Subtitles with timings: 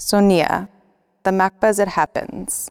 [0.00, 0.66] Sonia,
[1.24, 2.70] the MACBA It Happens.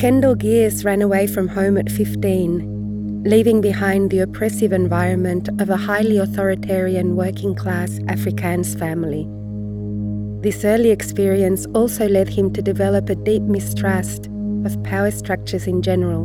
[0.00, 5.76] Kendell Geers ran away from home at 15, leaving behind the oppressive environment of a
[5.76, 9.28] highly authoritarian working class Afrikaans family.
[10.40, 14.28] This early experience also led him to develop a deep mistrust
[14.64, 16.22] of power structures in general,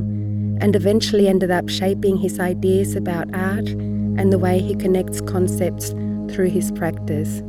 [0.62, 5.90] and eventually ended up shaping his ideas about art and the way he connects concepts
[6.34, 7.40] through his practice.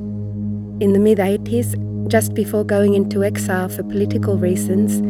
[0.81, 5.01] In the mid 80s, just before going into exile for political reasons,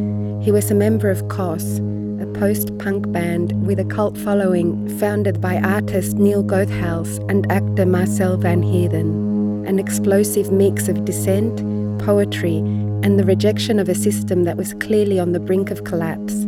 [0.41, 1.79] he was a member of KOS,
[2.21, 7.85] a post punk band with a cult following founded by artist Neil Goedhals and actor
[7.85, 11.59] Marcel Van Heerden, an explosive mix of dissent,
[12.05, 12.59] poetry,
[13.03, 16.47] and the rejection of a system that was clearly on the brink of collapse.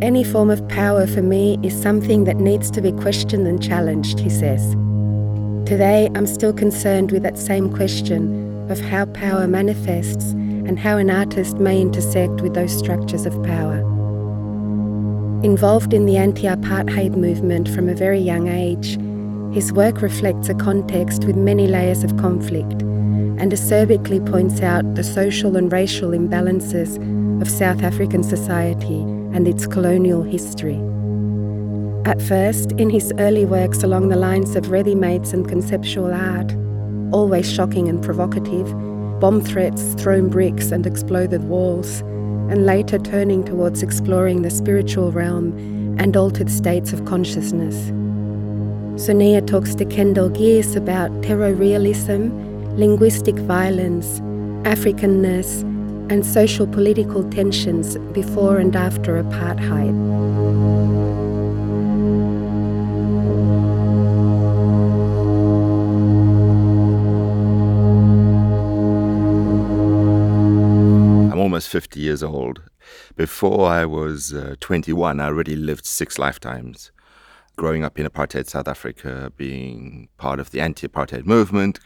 [0.00, 4.20] Any form of power for me is something that needs to be questioned and challenged,
[4.20, 4.74] he says.
[5.66, 10.34] Today, I'm still concerned with that same question of how power manifests
[10.68, 13.78] and how an artist may intersect with those structures of power.
[15.42, 18.98] Involved in the anti apartheid movement from a very young age,
[19.54, 25.02] his work reflects a context with many layers of conflict and acerbically points out the
[25.02, 26.98] social and racial imbalances
[27.40, 29.00] of South African society
[29.32, 30.78] and its colonial history.
[32.04, 36.52] At first, in his early works along the lines of ready mades and conceptual art,
[37.12, 38.68] always shocking and provocative,
[39.20, 42.00] bomb threats, thrown bricks, and exploded walls,
[42.50, 45.52] and later turning towards exploring the spiritual realm
[45.98, 47.88] and altered states of consciousness.
[49.02, 52.30] Sonia talks to Kendell Geers about terror realism,
[52.76, 54.20] linguistic violence,
[54.64, 55.62] Africanness,
[56.10, 60.47] and social political tensions before and after apartheid.
[71.68, 72.62] 50 years old.
[73.16, 76.90] Before I was uh, 21, I already lived six lifetimes.
[77.56, 81.80] Growing up in apartheid South Africa, being part of the anti apartheid movement,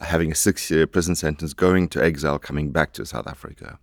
[0.00, 3.78] having a six year prison sentence, going to exile, coming back to South Africa.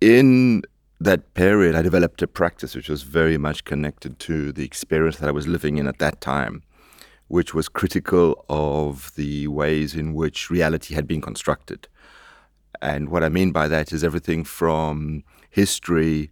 [0.00, 0.62] In
[1.00, 5.28] that period, I developed a practice which was very much connected to the experience that
[5.28, 6.62] I was living in at that time,
[7.28, 11.88] which was critical of the ways in which reality had been constructed.
[12.80, 16.30] And what I mean by that is everything from history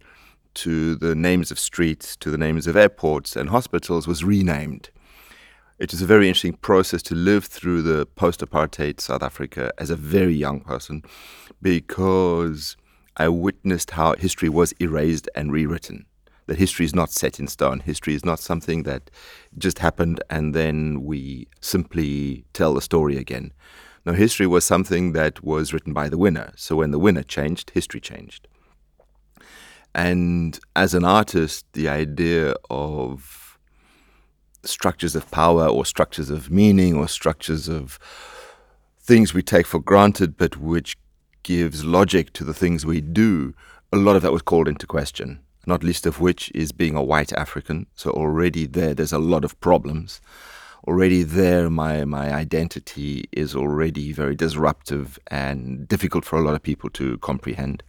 [0.53, 4.89] to the names of streets to the names of airports and hospitals was renamed.
[5.79, 9.89] It is a very interesting process to live through the post apartheid South Africa as
[9.89, 11.01] a very young person
[11.61, 12.77] because
[13.17, 16.05] I witnessed how history was erased and rewritten.
[16.47, 17.79] That history is not set in stone.
[17.79, 19.09] History is not something that
[19.57, 23.51] just happened and then we simply tell the story again.
[24.05, 26.53] Now, history was something that was written by the winner.
[26.55, 28.47] So when the winner changed, history changed.
[29.93, 33.59] And as an artist, the idea of
[34.63, 37.99] structures of power or structures of meaning or structures of
[38.99, 40.97] things we take for granted, but which
[41.43, 43.53] gives logic to the things we do,
[43.91, 47.03] a lot of that was called into question, not least of which is being a
[47.03, 47.87] white African.
[47.95, 50.21] So already there, there's a lot of problems
[50.87, 56.63] already there my my identity is already very disruptive and difficult for a lot of
[56.63, 57.83] people to comprehend.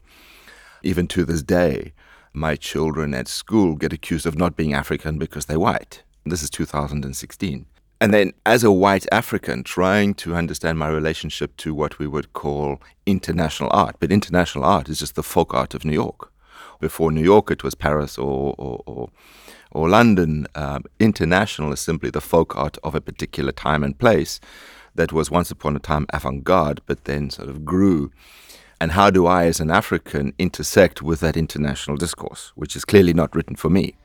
[0.82, 1.92] Even to this day,
[2.32, 6.03] my children at school get accused of not being African because they're white.
[6.25, 7.66] This is 2016.
[8.00, 12.32] And then, as a white African, trying to understand my relationship to what we would
[12.32, 13.94] call international art.
[14.00, 16.32] But international art is just the folk art of New York.
[16.80, 19.10] Before New York, it was Paris or, or, or
[19.72, 20.47] or London.
[20.54, 24.41] Um, international is simply the folk art of a particular time and place
[24.95, 28.13] that was once upon a time avant garde, but then sort of grew.
[28.80, 33.15] And how do I, as an African, intersect with that international discourse, which is clearly
[33.15, 33.97] not written for me?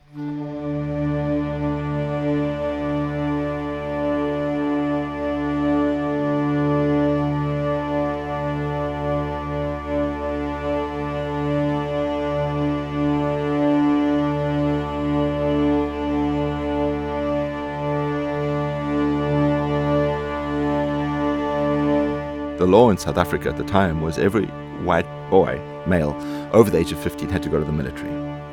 [22.58, 24.46] The law in South Africa at the time was every
[24.82, 26.16] white boy, male,
[26.52, 28.10] over the age of 15 had to go to the military.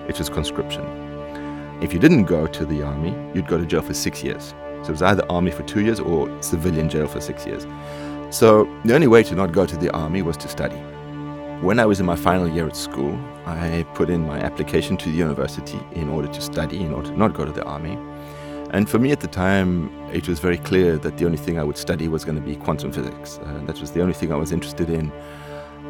[0.08, 0.84] it was conscription.
[1.82, 4.54] If you didn't go to the army, you'd go to jail for six years.
[4.84, 7.66] So it was either army for two years or civilian jail for six years.
[8.30, 10.78] So the only way to not go to the army was to study.
[11.62, 15.10] When I was in my final year at school, I put in my application to
[15.10, 17.98] the university in order to study, in order to not go to the army.
[18.76, 21.64] And for me at the time, it was very clear that the only thing I
[21.64, 23.40] would study was going to be quantum physics.
[23.42, 25.14] Uh, that was the only thing I was interested in.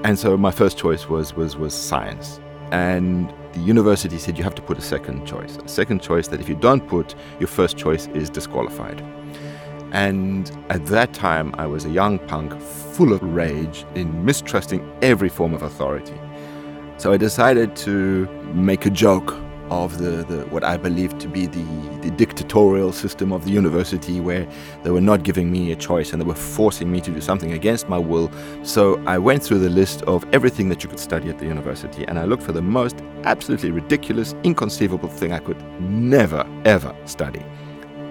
[0.04, 2.40] And so my first choice was, was, was science.
[2.70, 5.58] And the university said you have to put a second choice.
[5.58, 9.02] A second choice that if you don't put, your first choice is disqualified.
[9.92, 15.30] And at that time, I was a young punk full of rage in mistrusting every
[15.30, 16.20] form of authority.
[16.98, 19.36] So I decided to make a joke
[19.70, 21.64] of the, the what I believed to be the,
[22.02, 24.48] the dictatorial system of the university where
[24.84, 27.54] they were not giving me a choice and they were forcing me to do something
[27.54, 28.32] against my will.
[28.64, 32.06] So I went through the list of everything that you could study at the university
[32.06, 37.44] and I looked for the most absolutely ridiculous, inconceivable thing I could never, ever study.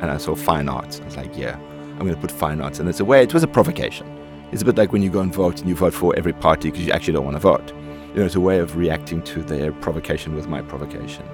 [0.00, 1.00] And I saw fine arts.
[1.00, 2.80] I was like, yeah, I'm going to put fine arts.
[2.80, 4.06] And it's a way, it was a provocation.
[4.52, 6.70] It's a bit like when you go and vote and you vote for every party
[6.70, 7.72] because you actually don't want to vote.
[8.14, 11.26] You know, it's a way of reacting to their provocation with my provocation.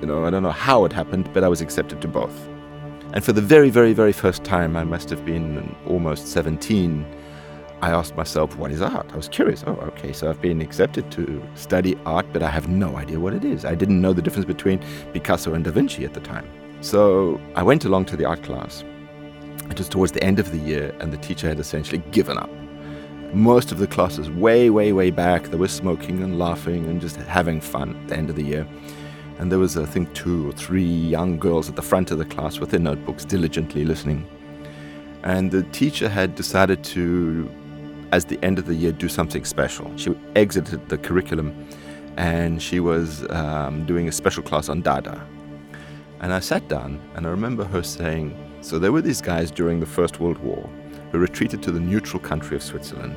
[0.00, 2.48] You know, I don't know how it happened, but I was accepted to both.
[3.14, 7.04] And for the very, very, very first time, I must have been almost 17,
[7.80, 9.10] I asked myself, what is art?
[9.12, 9.64] I was curious.
[9.66, 13.34] Oh, okay, so I've been accepted to study art, but I have no idea what
[13.34, 13.64] it is.
[13.64, 14.80] I didn't know the difference between
[15.12, 16.48] Picasso and Da Vinci at the time.
[16.80, 18.84] So I went along to the art class.
[19.70, 22.50] It was towards the end of the year, and the teacher had essentially given up.
[23.32, 27.16] Most of the classes, way, way, way back, they were smoking and laughing and just
[27.16, 28.66] having fun at the end of the year
[29.38, 32.24] and there was, I think, two or three young girls at the front of the
[32.24, 34.26] class with their notebooks diligently listening.
[35.22, 37.48] And the teacher had decided to,
[38.10, 39.96] as the end of the year, do something special.
[39.96, 41.68] She exited the curriculum
[42.16, 45.24] and she was um, doing a special class on Dada.
[46.20, 49.78] And I sat down and I remember her saying, So there were these guys during
[49.78, 50.68] the First World War
[51.12, 53.16] who retreated to the neutral country of Switzerland.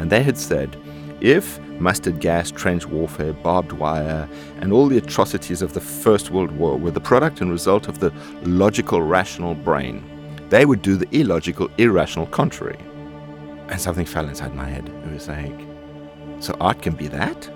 [0.00, 0.76] And they had said,
[1.20, 4.28] if mustard gas, trench warfare, barbed wire,
[4.60, 8.00] and all the atrocities of the First World War were the product and result of
[8.00, 8.12] the
[8.42, 10.04] logical, rational brain,
[10.50, 12.78] they would do the illogical, irrational contrary.
[13.68, 14.88] And something fell inside my head.
[14.88, 15.60] It was like,
[16.40, 17.50] so art can be that?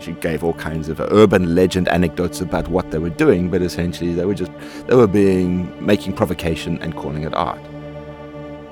[0.00, 4.14] She gave all kinds of urban legend anecdotes about what they were doing, but essentially
[4.14, 4.50] they were just,
[4.86, 7.60] they were being, making provocation and calling it art.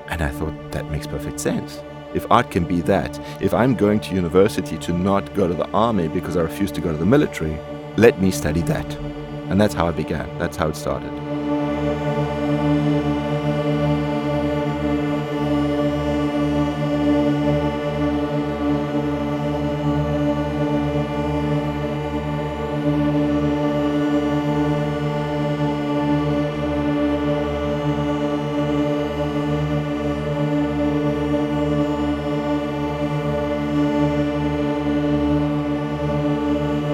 [0.07, 1.79] And I thought, that makes perfect sense.
[2.13, 5.69] If art can be that, if I'm going to university to not go to the
[5.69, 7.57] army because I refuse to go to the military,
[7.97, 8.95] let me study that.
[9.49, 10.37] And that's how it began.
[10.39, 11.28] That's how it started.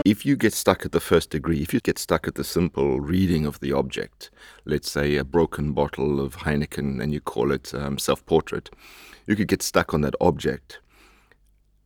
[0.05, 2.99] If you get stuck at the first degree, if you get stuck at the simple
[2.99, 4.29] reading of the object,
[4.63, 8.69] let's say a broken bottle of Heineken and you call it um, self portrait,
[9.25, 10.79] you could get stuck on that object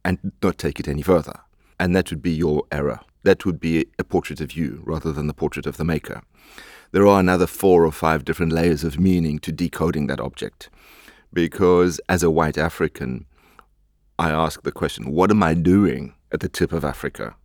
[0.03, 1.39] and not take it any further.
[1.79, 2.99] And that would be your error.
[3.23, 6.21] That would be a portrait of you rather than the portrait of the maker.
[6.91, 10.69] There are another four or five different layers of meaning to decoding that object.
[11.31, 13.25] Because as a white African,
[14.17, 17.35] I ask the question what am I doing at the tip of Africa?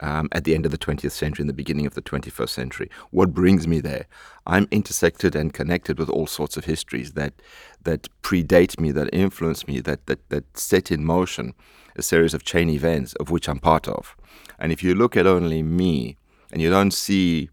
[0.00, 2.90] Um, at the end of the 20th century and the beginning of the 21st century.
[3.10, 4.06] What brings me there?
[4.46, 7.34] I'm intersected and connected with all sorts of histories that
[7.82, 11.54] that predate me, that influence me, that that that set in motion
[11.96, 14.16] a series of chain events of which I'm part of.
[14.58, 16.16] And if you look at only me
[16.52, 17.50] and you don't see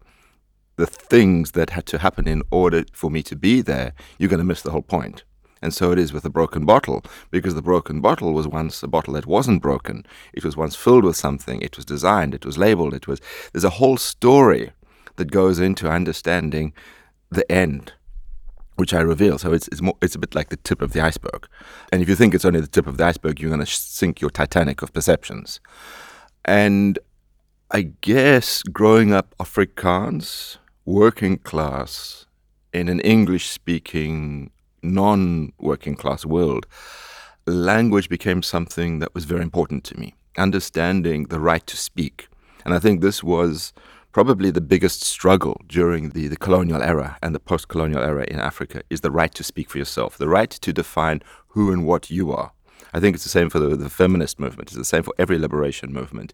[0.76, 4.38] the things that had to happen in order for me to be there, you're going
[4.38, 5.24] to miss the whole point.
[5.60, 8.88] And so it is with a broken bottle, because the broken bottle was once a
[8.88, 10.06] bottle that wasn't broken.
[10.32, 11.60] It was once filled with something.
[11.60, 12.34] It was designed.
[12.34, 12.94] It was labeled.
[12.94, 13.20] It was.
[13.52, 14.72] There's a whole story
[15.16, 16.72] that goes into understanding
[17.30, 17.92] the end,
[18.76, 19.38] which I reveal.
[19.38, 19.96] So it's it's more.
[20.00, 21.48] It's a bit like the tip of the iceberg.
[21.92, 24.20] And if you think it's only the tip of the iceberg, you're going to sink
[24.20, 25.60] your Titanic of perceptions.
[26.44, 26.98] And
[27.70, 32.26] I guess growing up Afrikaans, working class,
[32.72, 34.50] in an English speaking
[34.82, 36.66] non working class world,
[37.46, 40.14] language became something that was very important to me.
[40.36, 42.28] Understanding the right to speak.
[42.64, 43.72] And I think this was
[44.12, 48.40] probably the biggest struggle during the, the colonial era and the post colonial era in
[48.40, 52.10] Africa is the right to speak for yourself, the right to define who and what
[52.10, 52.52] you are.
[52.92, 54.70] I think it's the same for the, the feminist movement.
[54.70, 56.32] It's the same for every liberation movement.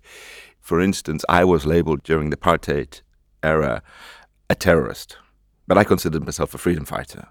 [0.61, 3.03] For instance, I was labeled during the apartheid
[3.43, 3.83] era
[4.49, 5.19] a terrorist,
[5.67, 7.29] but I considered myself a freedom fighter.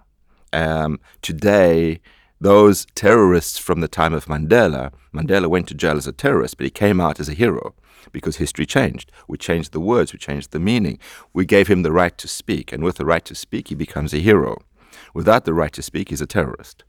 [0.53, 1.99] Um, today,
[2.39, 6.65] those terrorists from the time of Mandela, Mandela went to jail as a terrorist, but
[6.65, 7.73] he came out as a hero
[8.11, 9.11] because history changed.
[9.27, 10.99] We changed the words, we changed the meaning.
[11.33, 14.13] We gave him the right to speak, and with the right to speak, he becomes
[14.13, 14.61] a hero.
[15.13, 16.83] Without the right to speak, he's a terrorist.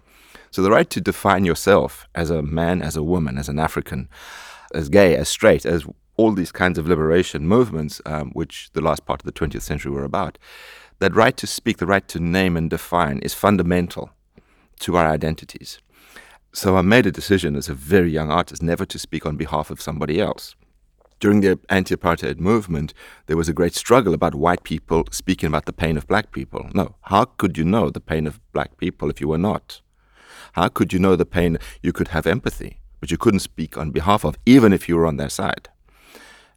[0.50, 4.08] So the right to define yourself as a man, as a woman, as an African,
[4.72, 5.84] as gay, as straight, as
[6.16, 9.90] all these kinds of liberation movements, um, which the last part of the 20th century
[9.90, 10.38] were about,
[10.98, 14.10] that right to speak, the right to name and define is fundamental
[14.80, 15.78] to our identities.
[16.52, 19.70] So I made a decision as a very young artist never to speak on behalf
[19.70, 20.54] of somebody else.
[21.20, 22.92] During the anti apartheid movement,
[23.26, 26.68] there was a great struggle about white people speaking about the pain of black people.
[26.74, 29.80] No, how could you know the pain of black people if you were not?
[30.52, 31.58] How could you know the pain?
[31.82, 35.06] You could have empathy, but you couldn't speak on behalf of, even if you were
[35.06, 35.68] on their side.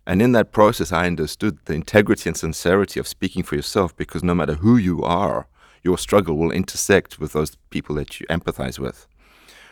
[0.08, 4.24] And in that process, I understood the integrity and sincerity of speaking for yourself because
[4.24, 5.48] no matter who you are,
[5.84, 9.06] your struggle will intersect with those people that you empathize with.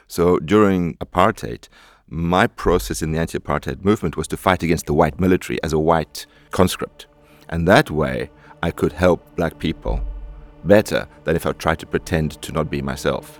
[0.10, 1.70] So during apartheid,
[2.10, 5.72] my process in the anti apartheid movement was to fight against the white military as
[5.72, 7.08] a white conscript.
[7.48, 8.30] And that way,
[8.62, 10.01] I could help black people
[10.65, 13.39] better than if I tried to pretend to not be myself.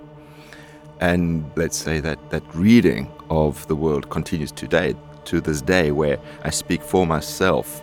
[1.00, 4.94] And let's say that that reading of the world continues today,
[5.26, 7.82] to this day, where I speak for myself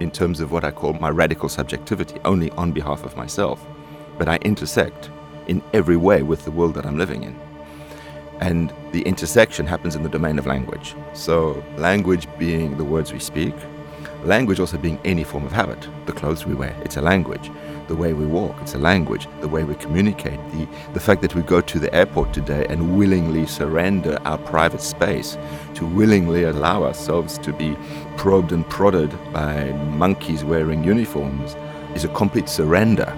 [0.00, 3.64] in terms of what I call my radical subjectivity, only on behalf of myself
[4.18, 5.10] but I intersect
[5.46, 7.38] in every way with the world that I'm living in.
[8.40, 10.94] And the intersection happens in the domain of language.
[11.12, 13.54] So, language being the words we speak,
[14.24, 15.88] language also being any form of habit.
[16.06, 17.50] The clothes we wear, it's a language.
[17.86, 19.28] The way we walk, it's a language.
[19.40, 22.96] The way we communicate, the, the fact that we go to the airport today and
[22.96, 25.36] willingly surrender our private space,
[25.74, 27.76] to willingly allow ourselves to be
[28.16, 31.56] probed and prodded by monkeys wearing uniforms,
[31.94, 33.10] is a complete surrender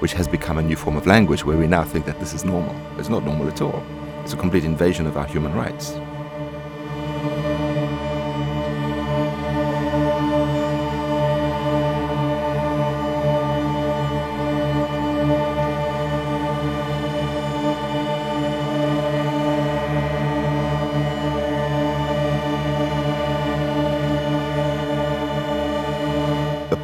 [0.00, 2.44] which has become a new form of language where we now think that this is
[2.44, 2.74] normal.
[2.98, 3.82] It's not normal at all.
[4.22, 5.98] It's a complete invasion of our human rights.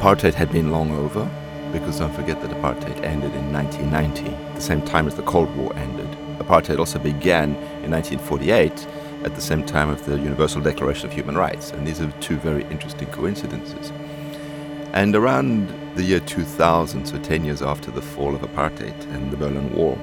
[0.07, 1.29] Apartheid had been long over
[1.73, 5.75] because don't forget that apartheid ended in 1990, the same time as the Cold War
[5.75, 6.07] ended.
[6.39, 8.87] Apartheid also began in 1948
[9.25, 12.37] at the same time of the Universal Declaration of Human Rights, and these are two
[12.37, 13.91] very interesting coincidences.
[14.93, 19.35] And around the year 2000, so 10 years after the fall of apartheid and the
[19.35, 19.99] Berlin Wall,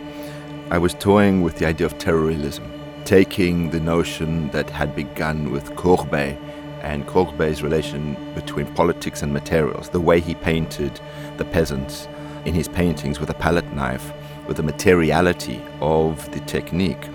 [0.71, 2.71] I was toying with the idea of terrorism,
[3.07, 6.37] taking the notion that had begun with Courbet
[6.85, 11.01] and Courbet's relation between politics and materials, the way he painted
[11.39, 12.07] the peasants
[12.45, 14.13] in his paintings with a palette knife,
[14.47, 17.09] with the materiality of the technique,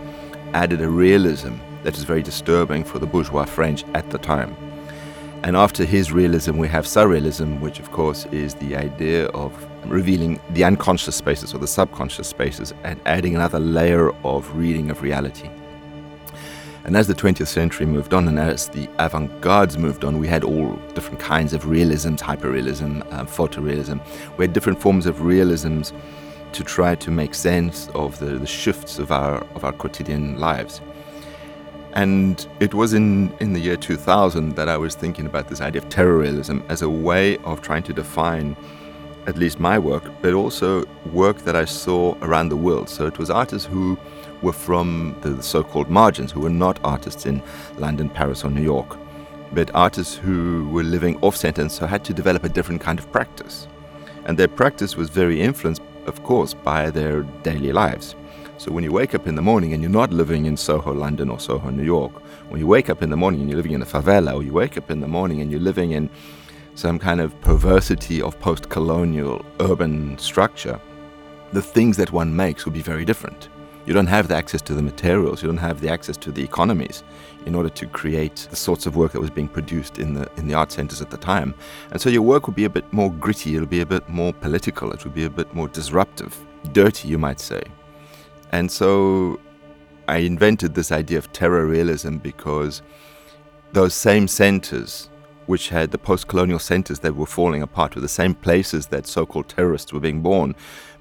[0.53, 4.55] added a realism that is very disturbing for the bourgeois French at the time.
[5.43, 9.53] And after his realism, we have surrealism, which of course is the idea of
[9.85, 15.01] revealing the unconscious spaces or the subconscious spaces and adding another layer of reading of
[15.01, 15.49] reality.
[16.89, 20.27] And as the 20th century moved on and as the avant gardes moved on, we
[20.27, 24.01] had all different kinds of realisms, hyperrealism, uh, photorealism.
[24.37, 25.93] We had different forms of realisms
[26.51, 30.81] to try to make sense of the, the shifts of our, of our quotidian lives.
[31.93, 35.83] And it was in, in the year 2000 that I was thinking about this idea
[35.83, 38.57] of terrorism as a way of trying to define
[39.27, 42.89] at least my work, but also work that I saw around the world.
[42.89, 43.95] So it was artists who
[44.41, 47.41] were from the so called margins, who were not artists in
[47.77, 48.97] London, Paris, or New York,
[49.51, 53.11] but artists who were living off sentence, so had to develop a different kind of
[53.11, 53.67] practice.
[54.25, 58.15] And their practice was very influenced, of course, by their daily lives.
[58.57, 61.29] So when you wake up in the morning and you're not living in Soho, London,
[61.29, 62.11] or Soho, New York,
[62.49, 64.51] when you wake up in the morning and you're living in a favela, or you
[64.51, 66.09] wake up in the morning and you're living in
[66.75, 70.79] some kind of perversity of post colonial urban structure,
[71.53, 73.49] the things that one makes will be very different.
[73.89, 76.43] You don't have the access to the materials, you don't have the access to the
[76.43, 77.03] economies
[77.47, 80.47] in order to create the sorts of work that was being produced in the in
[80.47, 81.55] the art centers at the time.
[81.89, 84.31] And so your work would be a bit more gritty, it'll be a bit more
[84.31, 86.37] political, it would be a bit more disruptive,
[86.71, 87.63] dirty, you might say.
[88.51, 89.39] And so
[90.07, 92.83] I invented this idea of terror realism because
[93.71, 95.09] those same centers
[95.49, 99.07] which had the post colonial centers that were falling apart, were the same places that
[99.07, 100.55] so called terrorists were being born,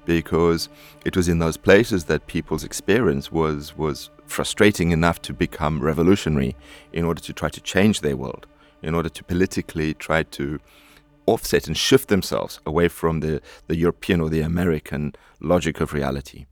[0.05, 0.69] because
[1.05, 6.55] it was in those places that people's experience was, was frustrating enough to become revolutionary
[6.93, 8.47] in order to try to change their world,
[8.81, 10.59] in order to politically try to
[11.25, 16.45] offset and shift themselves away from the, the European or the American logic of reality.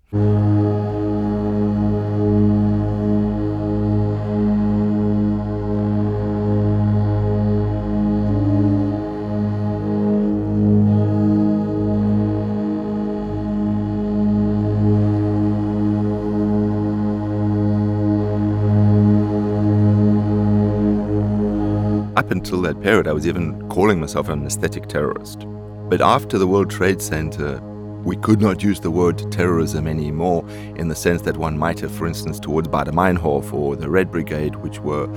[22.82, 25.46] Period, I was even calling myself an aesthetic terrorist.
[25.90, 27.60] But after the World Trade Center,
[28.04, 31.92] we could not use the word terrorism anymore in the sense that one might have,
[31.92, 35.08] for instance, towards Baader Meinhof or the Red Brigade, which were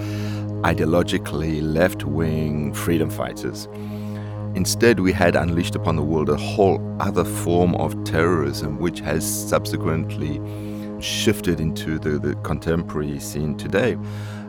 [0.63, 3.69] ideologically left wing freedom fighters.
[4.55, 9.25] Instead, we had unleashed upon the world a whole other form of terrorism, which has
[9.49, 10.41] subsequently
[11.01, 13.97] shifted into the, the contemporary scene today.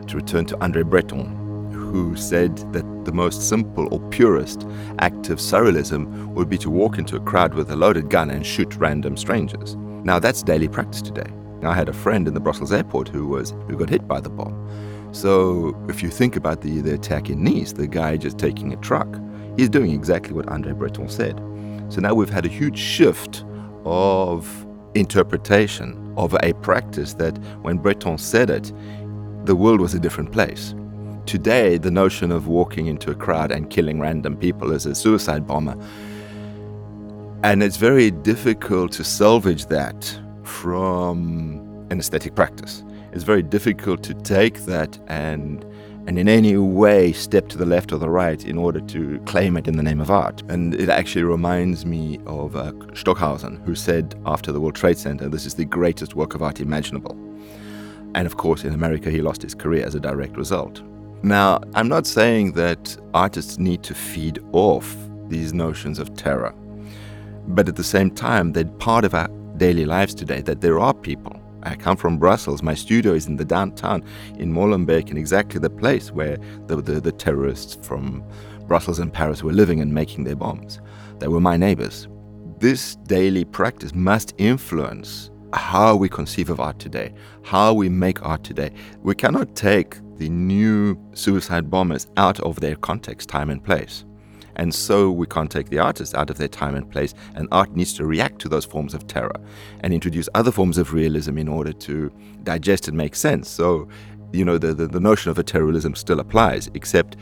[0.08, 4.66] To return to Andre Breton, who said that the most simple or purest
[4.98, 8.46] act of surrealism would be to walk into a crowd with a loaded gun and
[8.46, 9.76] shoot random strangers.
[10.04, 11.30] Now that's daily practice today.
[11.64, 14.30] I had a friend in the Brussels airport who was who got hit by the
[14.30, 14.68] bomb.
[15.12, 18.76] So if you think about the, the attack in Nice, the guy just taking a
[18.76, 19.08] truck,
[19.56, 21.36] he's doing exactly what Andre Breton said.
[21.88, 23.44] So now we've had a huge shift
[23.84, 28.72] of interpretation of a practice that when Breton said it,
[29.44, 30.74] the world was a different place.
[31.26, 35.46] Today, the notion of walking into a crowd and killing random people is a suicide
[35.46, 35.76] bomber.
[37.44, 42.84] And it's very difficult to salvage that from an aesthetic practice.
[43.12, 45.64] It's very difficult to take that and
[46.08, 49.56] and in any way step to the left or the right in order to claim
[49.56, 50.42] it in the name of art.
[50.48, 55.28] And it actually reminds me of uh, Stockhausen, who said after the World Trade Center,
[55.28, 57.16] this is the greatest work of art imaginable.
[58.16, 60.82] And of course, in America, he lost his career as a direct result.
[61.24, 64.96] Now, I'm not saying that artists need to feed off
[65.28, 66.52] these notions of terror,
[67.46, 70.92] but at the same time, they're part of our daily lives today, that there are
[70.92, 71.40] people.
[71.62, 72.60] I come from Brussels.
[72.60, 74.02] My studio is in the downtown
[74.36, 78.24] in Molenbeek, in exactly the place where the, the, the terrorists from
[78.66, 80.80] Brussels and Paris were living and making their bombs.
[81.20, 82.08] They were my neighbors.
[82.58, 88.42] This daily practice must influence how we conceive of art today, how we make art
[88.42, 88.72] today.
[89.02, 94.04] We cannot take the new suicide bombers out of their context, time, and place.
[94.54, 97.74] And so we can't take the artists out of their time and place, and art
[97.74, 99.34] needs to react to those forms of terror
[99.80, 102.12] and introduce other forms of realism in order to
[102.44, 103.48] digest and make sense.
[103.48, 103.88] So,
[104.32, 107.16] you know, the, the, the notion of a terrorism still applies, except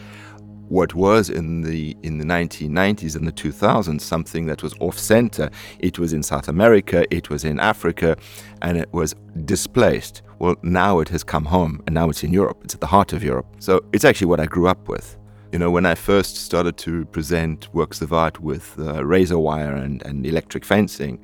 [0.71, 5.51] what was in the in the 1990s and the 2000s something that was off center.
[5.81, 8.17] It was in south america it was in africa
[8.63, 10.23] and it was displaced.
[10.39, 12.59] Well now it has come home and now it's in europe.
[12.65, 13.47] It's at the heart of europe.
[13.59, 15.19] So it's actually what i grew up with.
[15.53, 19.75] You know when i first started to present works of art with uh, razor wire
[19.75, 21.21] and, and electric fencing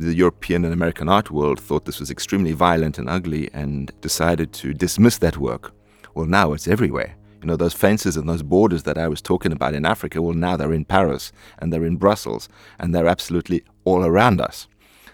[0.00, 4.52] the European and American art world thought this was extremely violent and ugly and decided
[4.52, 5.72] to dismiss that work.
[6.14, 7.17] Well, now it's everywhere.
[7.40, 10.34] You know, those fences and those borders that I was talking about in Africa, well,
[10.34, 12.48] now they're in Paris and they're in Brussels
[12.80, 14.66] and they're absolutely all around us.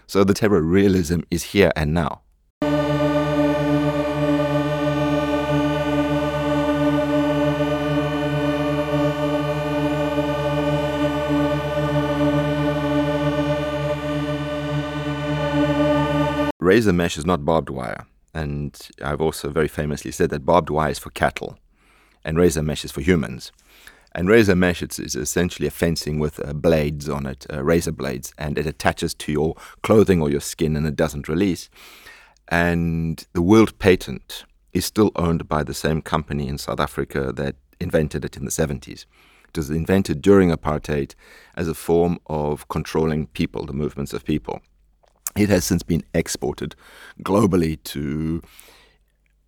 [0.07, 2.21] So the terror realism is here and now.
[16.59, 18.07] Razor mesh is not barbed wire.
[18.33, 21.59] And I've also very famously said that barbed wire is for cattle
[22.25, 23.53] and razor mesh is for humans.
[24.13, 27.91] And razor mesh is, is essentially a fencing with uh, blades on it, uh, razor
[27.91, 31.69] blades, and it attaches to your clothing or your skin and it doesn't release.
[32.47, 37.55] And the world patent is still owned by the same company in South Africa that
[37.79, 39.05] invented it in the 70s.
[39.49, 41.13] It was invented during apartheid
[41.55, 44.61] as a form of controlling people, the movements of people.
[45.35, 46.75] It has since been exported
[47.21, 48.41] globally to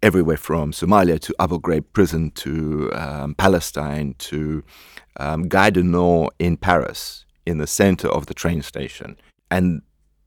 [0.07, 4.63] everywhere from Somalia to Abu Ghraib prison to um, Palestine to
[5.17, 9.17] um, Gare du Nord in Paris, in the center of the train station.
[9.51, 9.81] And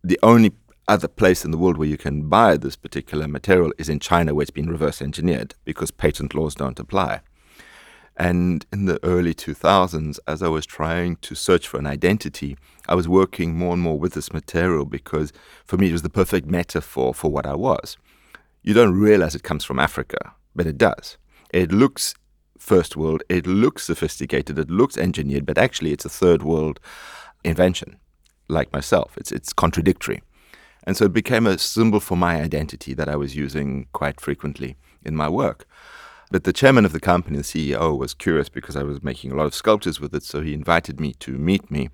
[0.05, 0.53] the only
[0.87, 4.35] other place in the world where you can buy this particular material is in China,
[4.35, 7.23] where it's been reverse engineered because patent laws don't apply.
[8.19, 12.95] And in the early 2000s, as I was trying to search for an identity, I
[12.95, 15.33] was working more and more with this material because
[15.65, 17.97] for me it was the perfect metaphor for what I was
[18.63, 21.17] you don't realize it comes from Africa, but it does.
[21.53, 22.15] It looks
[22.59, 23.23] first world.
[23.29, 26.79] It looks sophisticated, it looks engineered, but actually it's a third world
[27.43, 27.97] invention,
[28.49, 29.17] like myself.
[29.17, 30.23] It's, it's contradictory.
[30.85, 34.77] And so it became a symbol for my identity that I was using quite frequently
[35.05, 35.67] in my work.
[36.31, 39.35] But the chairman of the company, the CEO, was curious because I was making a
[39.35, 40.23] lot of sculptures with it.
[40.23, 41.91] So he invited me to meet me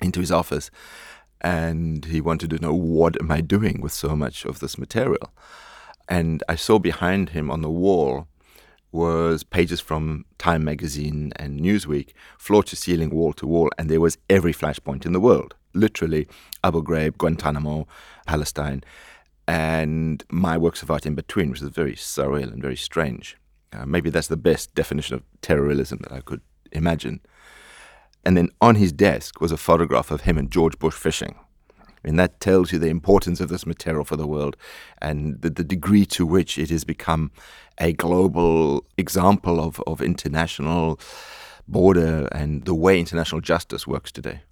[0.00, 0.70] into his office.
[1.40, 5.32] And he wanted to know what am I doing with so much of this material.
[6.08, 8.28] And I saw behind him on the wall
[8.92, 14.00] was pages from Time magazine and Newsweek, floor to ceiling, wall to wall, and there
[14.00, 15.56] was every flashpoint in the world.
[15.74, 16.28] Literally,
[16.62, 17.88] Abu Ghraib, Guantanamo,
[18.24, 18.84] Palestine,
[19.48, 23.36] and my works of art in between, which is very surreal and very strange.
[23.72, 26.40] Uh, maybe that's the best definition of terrorism that I could
[26.70, 27.20] imagine.
[28.24, 31.34] And then on his desk was a photograph of him and George Bush fishing.
[32.04, 34.56] And that tells you the importance of this material for the world
[35.00, 37.30] and the, the degree to which it has become
[37.78, 41.00] a global example of, of international
[41.66, 44.42] border and the way international justice works today.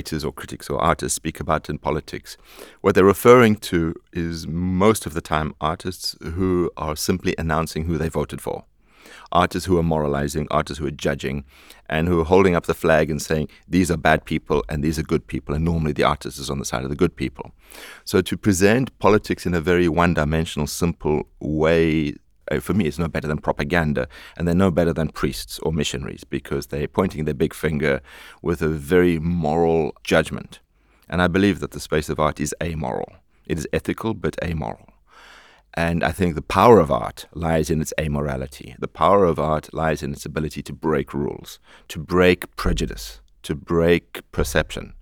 [0.00, 2.36] Curators or critics or artists speak about in politics,
[2.80, 7.98] what they're referring to is most of the time artists who are simply announcing who
[7.98, 8.64] they voted for.
[9.32, 11.44] Artists who are moralizing, artists who are judging,
[11.88, 14.98] and who are holding up the flag and saying, these are bad people and these
[14.98, 17.52] are good people, and normally the artist is on the side of the good people.
[18.04, 22.14] So to present politics in a very one dimensional, simple way
[22.50, 25.72] Uh, for me, it's no better than propaganda, and they're no better than priests or
[25.72, 28.00] missionaries because they're pointing their big finger
[28.42, 30.60] with a very moral judgment.
[31.08, 33.12] And I believe that the space of art is amoral.
[33.46, 34.88] It is ethical, but amoral.
[35.74, 38.76] And I think the power of art lies in its amorality.
[38.78, 43.54] The power of art lies in its ability to break rules, to break prejudice, to
[43.54, 44.94] break perception.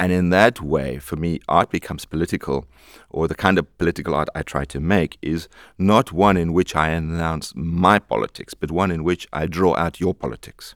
[0.00, 2.64] And in that way, for me, art becomes political,
[3.10, 6.74] or the kind of political art I try to make is not one in which
[6.74, 10.74] I announce my politics, but one in which I draw out your politics.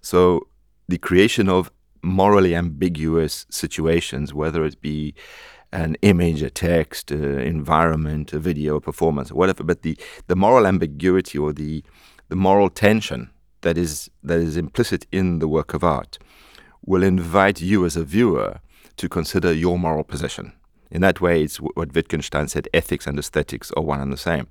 [0.00, 0.48] So
[0.88, 1.70] the creation of
[2.02, 5.14] morally ambiguous situations, whether it be
[5.70, 10.66] an image, a text, an environment, a video, a performance, whatever, but the, the moral
[10.66, 11.84] ambiguity or the,
[12.30, 13.28] the moral tension
[13.60, 16.18] that is, that is implicit in the work of art
[16.86, 18.60] will invite you as a viewer
[18.96, 20.52] to consider your moral position.
[20.90, 24.46] In that way, it's what Wittgenstein said ethics and aesthetics are one and the same.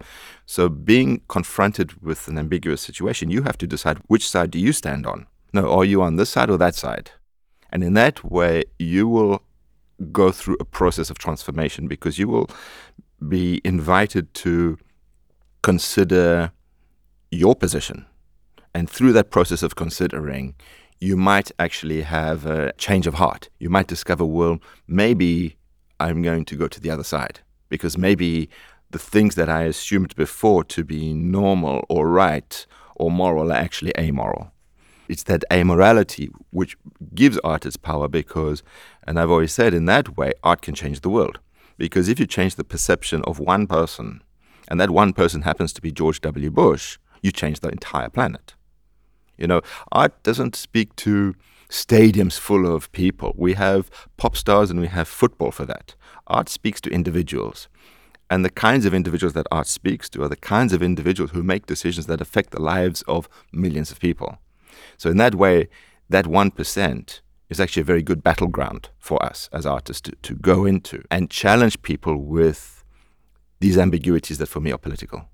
[0.45, 4.73] So, being confronted with an ambiguous situation, you have to decide which side do you
[4.73, 5.27] stand on.
[5.53, 7.11] No, are you on this side or that side?
[7.71, 9.41] And in that way, you will
[10.11, 12.49] go through a process of transformation because you will
[13.27, 14.77] be invited to
[15.61, 16.51] consider
[17.31, 18.05] your position.
[18.73, 20.55] And through that process of considering,
[21.03, 23.49] you might actually have a change of heart.
[23.59, 25.57] You might discover, well, maybe
[25.99, 28.49] I'm going to go to the other side because maybe
[28.91, 33.91] the things that I assumed before to be normal or right or moral are actually
[33.97, 34.53] amoral.
[35.09, 36.77] It's that amorality which
[37.13, 38.63] gives art its power because,
[39.05, 41.39] and I've always said in that way, art can change the world.
[41.77, 44.23] Because if you change the perception of one person,
[44.69, 46.49] and that one person happens to be George W.
[46.49, 48.55] Bush, you change the entire planet.
[49.37, 51.35] You know, art doesn't speak to
[51.69, 53.33] stadiums full of people.
[53.35, 55.95] We have pop stars and we have football for that.
[56.27, 57.67] Art speaks to individuals.
[58.29, 61.43] And the kinds of individuals that art speaks to are the kinds of individuals who
[61.43, 64.37] make decisions that affect the lives of millions of people.
[64.97, 65.67] So, in that way,
[66.09, 70.65] that 1% is actually a very good battleground for us as artists to, to go
[70.65, 72.83] into and challenge people with
[73.59, 75.29] these ambiguities that for me are political.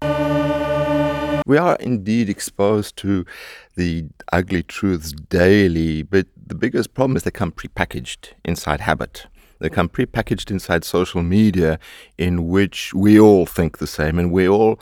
[1.45, 3.25] We are indeed exposed to
[3.75, 9.27] the ugly truths daily, but the biggest problem is they come prepackaged inside habit.
[9.59, 11.79] They come prepackaged inside social media,
[12.17, 14.79] in which we all think the same and we all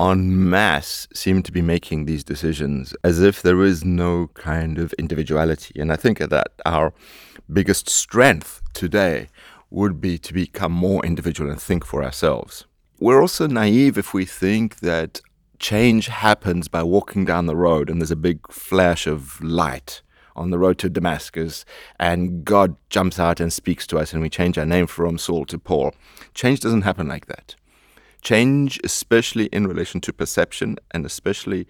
[0.00, 4.94] en masse seem to be making these decisions as if there is no kind of
[4.94, 5.78] individuality.
[5.78, 6.94] And I think that our
[7.52, 9.28] biggest strength today
[9.68, 12.66] would be to become more individual and think for ourselves.
[12.98, 15.20] We're also naive if we think that
[15.60, 20.00] change happens by walking down the road and there's a big flash of light
[20.34, 21.64] on the road to Damascus
[21.98, 25.44] and God jumps out and speaks to us and we change our name from Saul
[25.44, 25.94] to Paul.
[26.34, 27.54] Change doesn't happen like that.
[28.22, 31.66] Change, especially in relation to perception and especially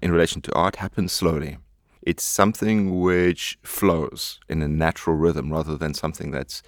[0.00, 1.58] in relation to art, happens slowly.
[2.02, 6.62] It's something which flows in a natural rhythm rather than something that's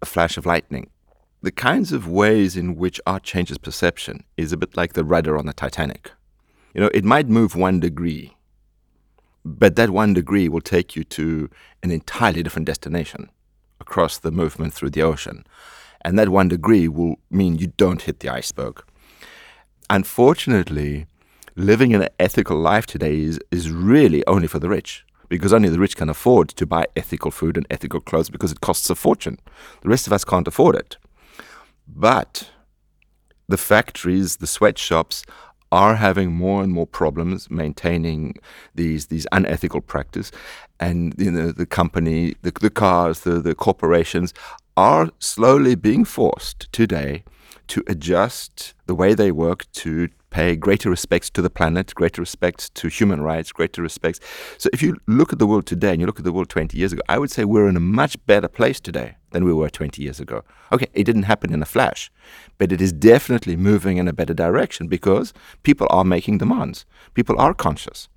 [0.00, 0.90] a flash of lightning.
[1.44, 5.36] The kinds of ways in which art changes perception is a bit like the rudder
[5.36, 6.12] on the Titanic.
[6.72, 8.36] You know, it might move one degree,
[9.44, 11.50] but that one degree will take you to
[11.82, 13.28] an entirely different destination
[13.80, 15.44] across the movement through the ocean.
[16.02, 18.80] And that one degree will mean you don't hit the iceberg.
[19.90, 21.06] Unfortunately,
[21.56, 25.80] living an ethical life today is, is really only for the rich because only the
[25.80, 29.40] rich can afford to buy ethical food and ethical clothes because it costs a fortune.
[29.80, 30.98] The rest of us can't afford it.
[31.86, 32.50] But
[33.48, 35.24] the factories, the sweatshops
[35.70, 38.34] are having more and more problems maintaining
[38.74, 40.30] these these unethical practice,
[40.78, 44.34] and you know the company, the, the cars, the, the corporations
[44.76, 47.24] are slowly being forced today
[47.68, 52.70] to adjust the way they work to pay greater respects to the planet, greater respects
[52.70, 54.18] to human rights, greater respects.
[54.56, 56.76] So if you look at the world today and you look at the world 20
[56.76, 59.68] years ago, I would say we're in a much better place today than we were
[59.68, 60.42] 20 years ago.
[60.72, 62.10] Okay, it didn't happen in a flash,
[62.56, 66.86] but it is definitely moving in a better direction because people are making demands.
[67.12, 68.08] People are conscious.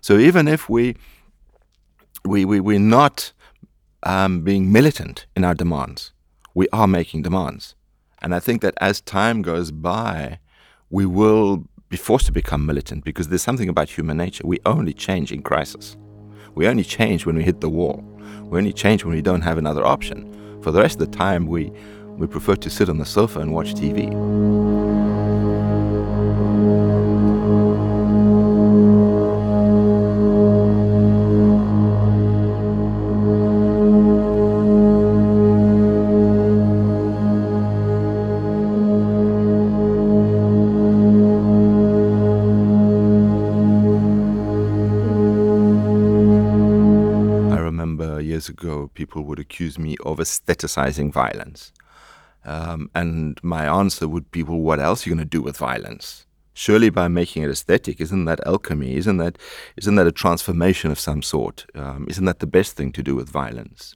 [0.00, 0.96] So even if we
[2.24, 3.32] we, we we're not
[4.02, 6.12] um, being militant in our demands,
[6.52, 7.76] we are making demands.
[8.20, 10.40] And I think that as time goes by,
[10.90, 14.46] we will be forced to become militant because there's something about human nature.
[14.46, 15.96] We only change in crisis.
[16.54, 18.04] We only change when we hit the wall.
[18.44, 20.60] We only change when we don't have another option.
[20.62, 21.72] For the rest of the time, we,
[22.16, 24.79] we prefer to sit on the sofa and watch TV.
[48.88, 51.72] People would accuse me of aestheticizing violence.
[52.44, 55.56] Um, and my answer would be, well, what else are you going to do with
[55.56, 56.26] violence?
[56.54, 58.96] Surely by making it aesthetic, isn't that alchemy?
[58.96, 59.38] Isn't that,
[59.76, 61.66] isn't that a transformation of some sort?
[61.74, 63.94] Um, isn't that the best thing to do with violence?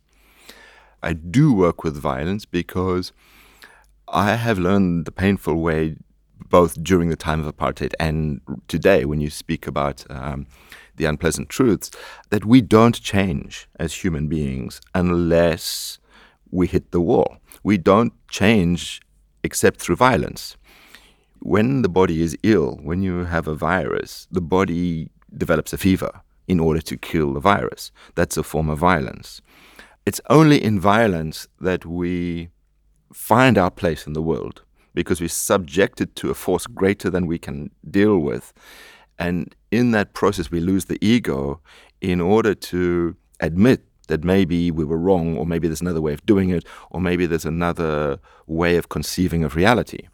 [1.03, 3.13] I do work with violence because
[4.09, 5.97] I have learned the painful way,
[6.49, 10.47] both during the time of apartheid and today, when you speak about um,
[10.97, 11.91] the unpleasant truths
[12.31, 15.99] that we don't change as human beings unless
[16.51, 17.39] we hit the wall.
[17.63, 19.01] We don't change
[19.43, 20.57] except through violence.
[21.41, 26.23] When the body is ill, when you have a virus, the body develops a fever
[26.47, 27.91] in order to kill the virus.
[28.15, 29.41] That's a form of violence.
[30.07, 32.51] It's only in violence that we
[33.13, 34.63] find our place in the world
[34.95, 38.53] because we're subjected to a force greater than we can deal with.
[39.19, 41.61] And in that process, we lose the ego
[42.01, 46.25] in order to admit that maybe we were wrong, or maybe there's another way of
[46.27, 50.09] doing it, or maybe there's another way of conceiving of reality.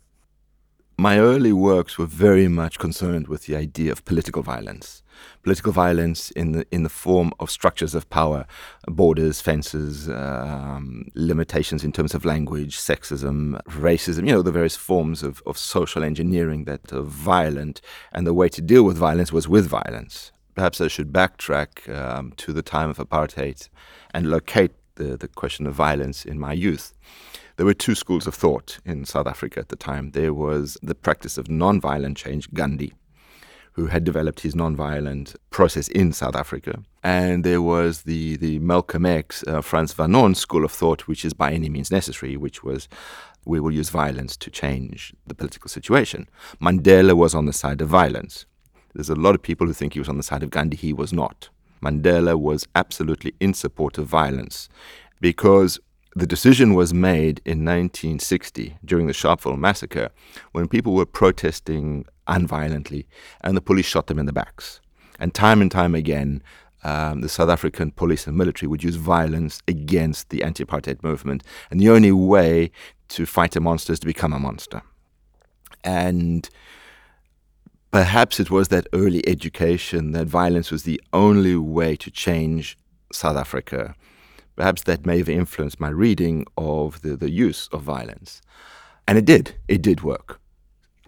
[1.01, 5.03] My early works were very much concerned with the idea of political violence.
[5.43, 8.45] Political violence in the, in the form of structures of power,
[8.87, 15.23] borders, fences, um, limitations in terms of language, sexism, racism, you know, the various forms
[15.23, 17.81] of, of social engineering that are violent.
[18.13, 20.33] And the way to deal with violence was with violence.
[20.55, 23.71] Perhaps I should backtrack um, to the time of apartheid
[24.13, 26.93] and locate the, the question of violence in my youth
[27.61, 30.13] there were two schools of thought in South Africa at the time.
[30.13, 32.95] There was the practice of non-violent change, Gandhi,
[33.75, 36.83] who had developed his non-violent process in South Africa.
[37.03, 41.35] And there was the, the Malcolm X, uh, Frantz Fanon school of thought, which is
[41.35, 42.89] by any means necessary, which was
[43.45, 46.31] we will use violence to change the political situation.
[46.63, 48.47] Mandela was on the side of violence.
[48.95, 50.79] There's a lot of people who think he was on the side of Gandhi.
[50.79, 51.51] He was not.
[51.83, 54.71] Mandela was absolutely in support of violence
[55.21, 55.79] because
[56.17, 60.11] the decision was made in 1960 during the Sharpeville massacre
[60.53, 63.07] when people were protesting unviolently
[63.43, 64.81] and the police shot them in the backs.
[65.19, 66.43] And time and time again,
[66.83, 71.45] um, the South African police and military would use violence against the anti apartheid movement.
[71.71, 72.71] And the only way
[73.09, 74.83] to fight a monster is to become a monster.
[75.85, 76.49] And
[77.91, 82.79] perhaps it was that early education that violence was the only way to change
[83.13, 83.95] South Africa
[84.61, 88.43] perhaps that may have influenced my reading of the, the use of violence.
[89.09, 89.55] And it did.
[89.69, 90.39] It did work.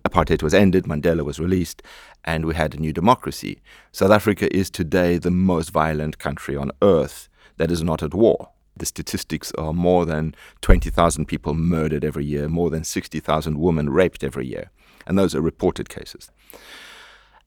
[0.09, 1.83] apartheid was ended, Mandela was released,
[2.25, 3.61] and we had a new democracy.
[3.93, 8.49] South Africa is today the most violent country on earth that is not at war.
[8.75, 14.25] The statistics are more than 20,000 people murdered every year, more than 60,000 women raped
[14.25, 14.71] every year.
[15.07, 16.31] And those are reported cases.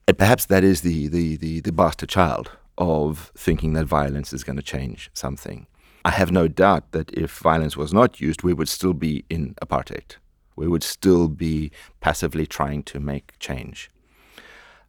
[0.07, 4.43] And perhaps that is the, the, the, the bastard child of thinking that violence is
[4.43, 5.65] going to change something.
[6.05, 9.55] I have no doubt that if violence was not used, we would still be in
[9.59, 10.17] apartheid.
[10.55, 13.89] We would still be passively trying to make change.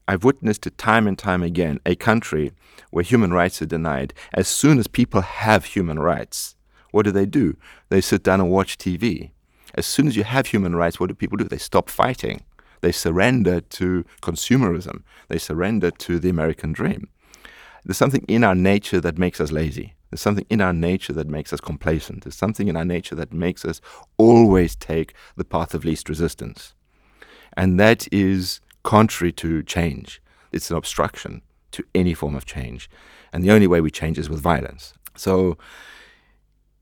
[0.06, 2.52] I've witnessed it time and time again a country
[2.90, 4.12] where human rights are denied.
[4.34, 6.54] As soon as people have human rights,
[6.90, 7.56] what do they do?
[7.88, 9.30] They sit down and watch TV.
[9.72, 11.44] As soon as you have human rights, what do people do?
[11.44, 12.44] They stop fighting.
[12.82, 15.02] They surrender to consumerism.
[15.28, 17.08] They surrender to the American dream.
[17.86, 19.95] There's something in our nature that makes us lazy.
[20.10, 22.24] There's something in our nature that makes us complacent.
[22.24, 23.80] There's something in our nature that makes us
[24.16, 26.74] always take the path of least resistance.
[27.56, 30.22] And that is contrary to change.
[30.52, 31.42] It's an obstruction
[31.72, 32.88] to any form of change.
[33.32, 34.94] And the only way we change is with violence.
[35.16, 35.58] So,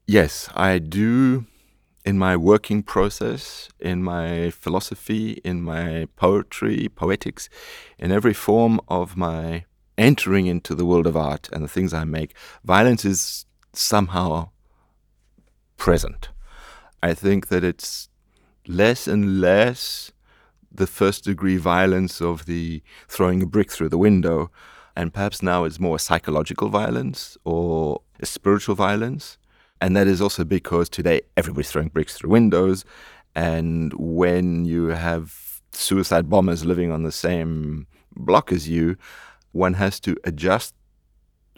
[0.06, 1.46] yes, I do
[2.04, 7.48] in my working process, in my philosophy, in my poetry, poetics,
[7.98, 9.64] in every form of my
[9.96, 14.50] entering into the world of art and the things I make, violence is somehow
[15.76, 16.30] present.
[17.02, 18.08] I think that it's
[18.66, 20.12] less and less
[20.72, 24.50] the first degree violence of the throwing a brick through the window,
[24.96, 29.38] and perhaps now it's more psychological violence or a spiritual violence.
[29.80, 32.84] And that is also because today everybody's throwing bricks through windows.
[33.34, 38.96] And when you have suicide bombers living on the same block as you,
[39.54, 40.74] one has to adjust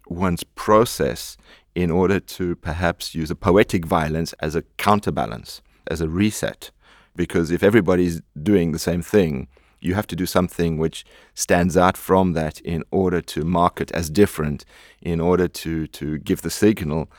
[0.07, 1.37] one's process
[1.75, 6.71] in order to perhaps use a poetic violence as a counterbalance, as a reset
[7.17, 9.49] because if everybody's doing the same thing,
[9.81, 11.05] you have to do something which
[11.35, 14.65] stands out from that in order to mark it as different,
[15.01, 17.11] in order to, to give the signal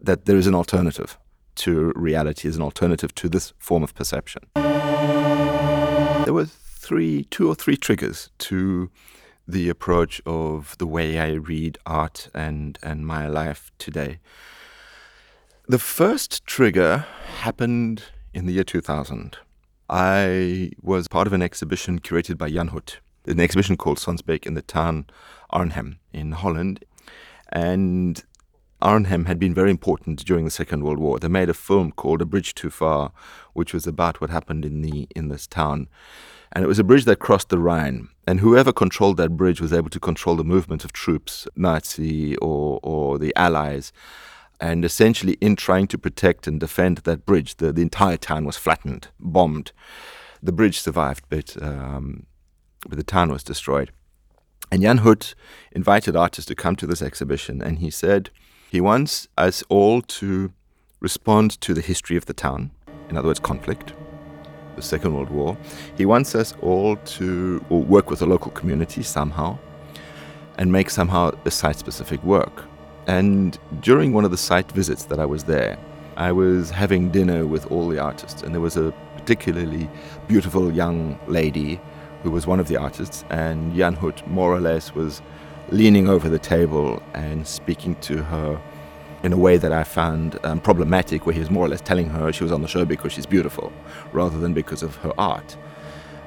[0.00, 1.18] that there is an alternative
[1.56, 4.42] to reality, is an alternative to this form of perception.
[6.24, 8.90] There were three, two or three triggers to
[9.46, 14.18] the approach of the way I read art and, and my life today.
[15.68, 17.06] The first trigger
[17.38, 19.38] happened in the year 2000.
[19.88, 24.54] I was part of an exhibition curated by Jan Hoet, an exhibition called Sonsbeek in
[24.54, 25.06] the town
[25.50, 26.84] Arnhem in Holland.
[27.50, 28.22] And
[28.80, 31.18] Arnhem had been very important during the Second World War.
[31.18, 33.12] They made a film called A Bridge Too Far,
[33.52, 35.88] which was about what happened in the in this town.
[36.52, 38.08] And it was a bridge that crossed the Rhine.
[38.26, 42.80] And whoever controlled that bridge was able to control the movement of troops, Nazi or,
[42.82, 43.92] or the Allies.
[44.60, 48.56] And essentially, in trying to protect and defend that bridge, the, the entire town was
[48.56, 49.72] flattened, bombed.
[50.42, 52.26] The bridge survived, but, um,
[52.88, 53.90] but the town was destroyed.
[54.70, 55.34] And Jan Hoet
[55.72, 58.30] invited artists to come to this exhibition, and he said
[58.70, 60.52] he wants us all to
[61.00, 62.70] respond to the history of the town,
[63.08, 63.92] in other words, conflict,
[64.76, 65.56] the Second World War.
[65.96, 69.58] He wants us all to work with the local community somehow
[70.58, 72.64] and make somehow a site specific work.
[73.06, 75.78] And during one of the site visits that I was there,
[76.16, 79.90] I was having dinner with all the artists, and there was a particularly
[80.28, 81.80] beautiful young lady
[82.22, 85.20] who was one of the artists, and Jan Hoet more or less was
[85.70, 88.60] leaning over the table and speaking to her
[89.24, 92.08] in a way that I found um, problematic, where he was more or less telling
[92.10, 93.72] her she was on the show because she's beautiful,
[94.12, 95.56] rather than because of her art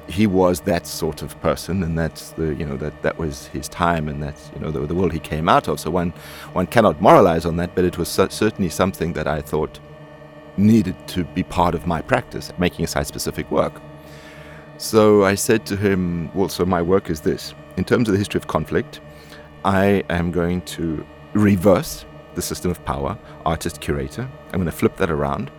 [0.08, 3.68] he was that sort of person, and that's the you know that that was his
[3.68, 5.78] time, and that's you know the, the world he came out of.
[5.78, 6.12] So one
[6.52, 9.78] one cannot moralize on that, but it was certainly something that I thought
[10.56, 13.80] needed to be part of my practice, making a site-specific work.
[14.78, 17.54] So I said to him, "Well, so my work is this.
[17.76, 19.00] In terms of the history of conflict,
[19.64, 22.06] I am going to reverse
[22.38, 24.28] the system of power, artist curator.
[24.46, 25.50] I'm going to flip that around."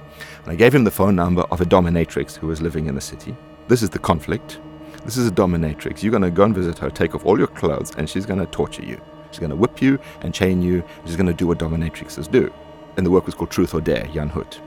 [0.44, 3.02] And I gave him the phone number of a dominatrix who was living in the
[3.02, 3.36] city
[3.70, 4.60] this is the conflict.
[5.06, 6.02] This is a dominatrix.
[6.02, 8.40] You're going to go and visit her, take off all your clothes, and she's going
[8.40, 9.00] to torture you.
[9.30, 10.84] She's going to whip you and chain you.
[11.06, 12.52] She's going to do what dominatrixes do.
[12.98, 14.60] And the work was called Truth or Dare, Jan Hoet.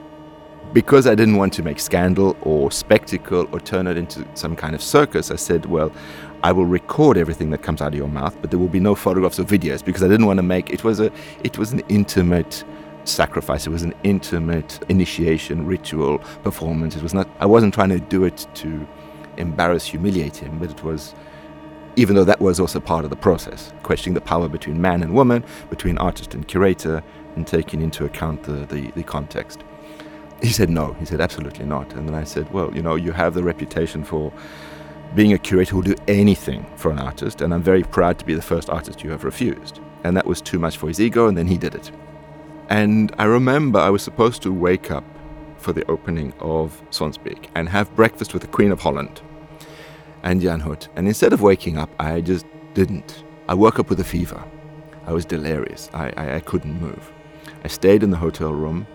[0.72, 4.76] Because I didn't want to make scandal or spectacle or turn it into some kind
[4.76, 5.92] of circus, I said, well,
[6.42, 8.94] I will record everything that comes out of your mouth, but there will be no
[8.94, 11.12] photographs or videos because I didn't want to make it was a
[11.44, 12.64] it was an intimate
[13.04, 13.66] sacrifice.
[13.66, 16.96] It was an intimate initiation, ritual, performance.
[16.96, 18.86] It was not, I wasn't trying to do it to
[19.36, 21.14] embarrass, humiliate him, but it was,
[21.96, 25.14] even though that was also part of the process, questioning the power between man and
[25.14, 27.02] woman, between artist and curator,
[27.36, 29.64] and taking into account the, the, the context.
[30.42, 30.92] He said no.
[30.94, 31.92] He said absolutely not.
[31.94, 34.32] And then I said, well, you know, you have the reputation for
[35.14, 38.34] being a curator will do anything for an artist, and I'm very proud to be
[38.34, 39.80] the first artist you have refused.
[40.04, 41.90] And that was too much for his ego, and then he did it.
[42.70, 45.04] And I remember I was supposed to wake up
[45.58, 49.20] for the opening of Sonsbeek and have breakfast with the Queen of Holland
[50.22, 50.88] and Jan Hoet.
[50.96, 53.22] And instead of waking up, I just didn't.
[53.48, 54.42] I woke up with a fever.
[55.06, 55.90] I was delirious.
[55.92, 57.12] I, I, I couldn't move.
[57.64, 58.86] I stayed in the hotel room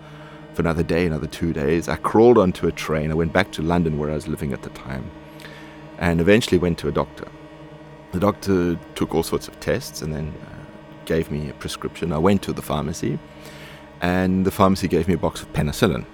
[0.52, 1.88] for another day, another two days.
[1.88, 3.10] I crawled onto a train.
[3.10, 5.10] I went back to London where I was living at the time
[5.98, 7.28] and eventually went to a doctor.
[8.12, 10.54] The doctor took all sorts of tests and then uh,
[11.04, 12.12] gave me a prescription.
[12.12, 13.18] I went to the pharmacy
[14.00, 16.04] and the pharmacy gave me a box of penicillin.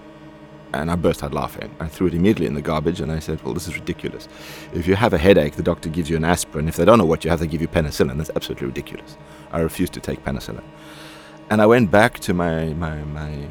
[0.73, 1.73] And I burst out laughing.
[1.79, 4.27] I threw it immediately in the garbage and I said, Well, this is ridiculous.
[4.73, 6.67] If you have a headache, the doctor gives you an aspirin.
[6.67, 8.17] If they don't know what you have, they give you penicillin.
[8.17, 9.17] That's absolutely ridiculous.
[9.53, 10.65] I refused to take penicillin.
[11.49, 13.49] And I went back to my, my, my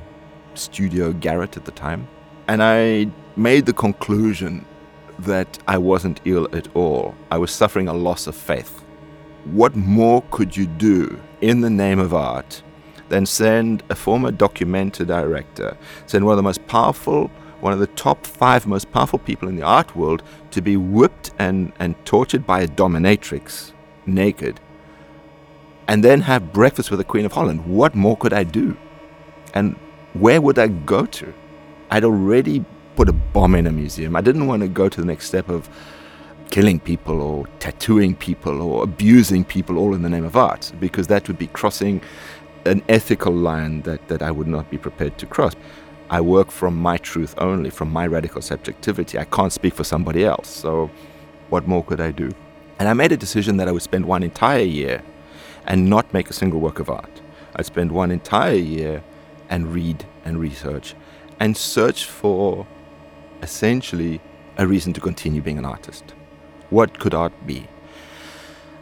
[0.56, 2.08] studio garret at the time
[2.48, 4.66] and I made the conclusion
[5.20, 7.16] that I wasn't ill at all.
[7.32, 8.84] I was suffering a loss of faith.
[9.46, 12.64] What more could you do in the name of art
[13.10, 17.88] than send a former documentary director, send one of the most powerful, one of the
[17.88, 22.46] top five most powerful people in the art world to be whipped and, and tortured
[22.46, 23.72] by a dominatrix
[24.06, 24.60] naked,
[25.88, 27.66] and then have breakfast with the Queen of Holland?
[27.66, 28.78] What more could I do?
[29.54, 29.76] And
[30.14, 31.34] where would I go to?
[31.92, 34.16] I'd already put a bomb in a museum.
[34.16, 35.70] I didn't want to go to the next step of
[36.50, 41.08] killing people or tattooing people or abusing people all in the name of art because
[41.08, 42.02] that would be crossing
[42.66, 45.54] an ethical line that, that I would not be prepared to cross.
[46.10, 49.18] I work from my truth only, from my radical subjectivity.
[49.18, 50.48] I can't speak for somebody else.
[50.48, 50.92] So,
[51.50, 52.30] what more could I do?
[52.80, 55.02] And I made a decision that I would spend one entire year
[55.66, 57.22] and not make a single work of art.
[57.56, 59.04] I'd spend one entire year
[59.50, 60.96] and read and research
[61.40, 62.68] and search for
[63.44, 64.20] essentially
[64.58, 66.14] a reason to continue being an artist.
[66.70, 67.68] What could art be?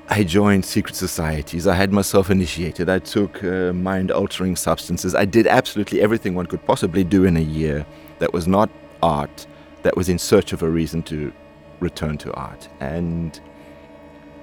[0.10, 1.68] I joined secret societies.
[1.68, 2.90] I had myself initiated.
[2.90, 5.16] I took uh, mind altering substances.
[5.16, 7.86] I did absolutely everything one could possibly do in a year
[8.20, 8.70] that was not
[9.02, 9.48] art,
[9.84, 11.32] that was in search of a reason to
[11.80, 12.68] return to art.
[12.82, 13.40] And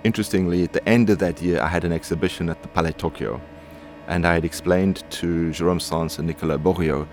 [0.05, 3.41] interestingly, at the end of that year, I had an exhibition at the Palais Tokyo.
[4.07, 7.07] And I had explained to Jerome Sans and Nicolas Bourriaud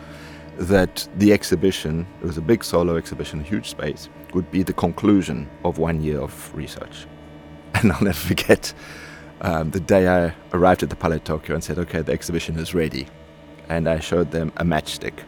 [0.57, 5.49] that the exhibition, it was a big solo exhibition, huge space, would be the conclusion
[5.63, 7.07] of one year of research.
[7.75, 8.73] And I'll never forget
[9.41, 12.73] um, the day I arrived at the Palais Tokyo and said, okay, the exhibition is
[12.73, 13.07] ready.
[13.67, 15.23] And I showed them a matchstick,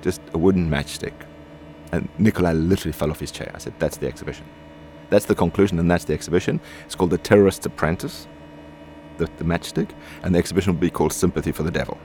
[0.00, 1.12] just a wooden matchstick.
[1.92, 3.50] And Nikolai literally fell off his chair.
[3.54, 4.46] I said, that's the exhibition.
[5.10, 6.60] That's the conclusion, and that's the exhibition.
[6.86, 8.26] It's called The Terrorist's Apprentice,
[9.18, 9.90] the, the matchstick,
[10.22, 11.98] and the exhibition will be called Sympathy for the Devil.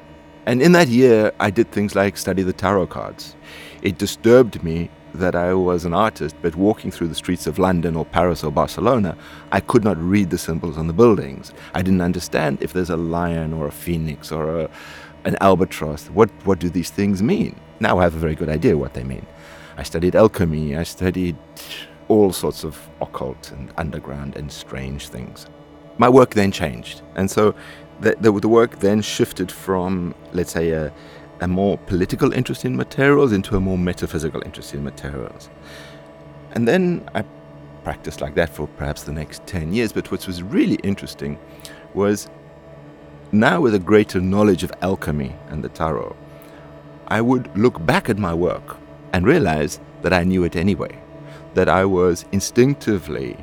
[0.45, 3.35] And in that year, I did things like study the tarot cards.
[3.81, 7.95] It disturbed me that I was an artist, but walking through the streets of London
[7.95, 9.17] or Paris or Barcelona,
[9.51, 11.51] I could not read the symbols on the buildings.
[11.73, 14.69] I didn't understand if there's a lion or a phoenix or a,
[15.25, 16.07] an albatross.
[16.07, 17.59] What, what do these things mean?
[17.79, 19.25] Now I have a very good idea what they mean.
[19.77, 21.37] I studied alchemy, I studied
[22.07, 25.47] all sorts of occult and underground and strange things.
[25.97, 27.01] My work then changed.
[27.15, 27.55] And so
[27.99, 30.93] the, the, the work then shifted from, let's say, a,
[31.41, 35.49] a more political interest in materials into a more metaphysical interest in materials.
[36.51, 37.23] And then I
[37.83, 39.91] practiced like that for perhaps the next 10 years.
[39.91, 41.37] But what was really interesting
[41.93, 42.29] was
[43.31, 46.15] now with a greater knowledge of alchemy and the tarot,
[47.07, 48.77] I would look back at my work
[49.13, 50.99] and realize that I knew it anyway,
[51.53, 53.37] that I was instinctively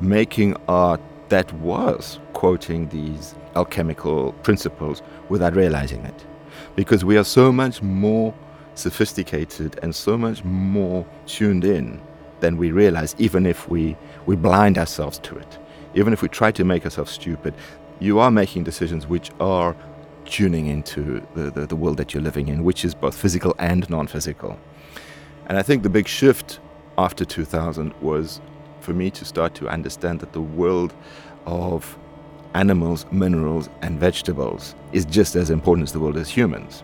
[0.00, 6.26] making art that was quoting these alchemical principles without realizing it.
[6.76, 8.34] Because we are so much more
[8.74, 12.00] sophisticated and so much more tuned in
[12.40, 13.96] than we realize, even if we,
[14.26, 15.58] we blind ourselves to it.
[15.94, 17.54] Even if we try to make ourselves stupid,
[18.00, 19.76] you are making decisions which are
[20.24, 23.88] tuning into the, the, the world that you're living in, which is both physical and
[23.90, 24.58] non physical.
[25.46, 26.60] And I think the big shift
[26.98, 28.40] after 2000 was
[28.80, 30.94] for me to start to understand that the world
[31.46, 31.98] of
[32.54, 36.82] animals, minerals, and vegetables is just as important as the world as humans.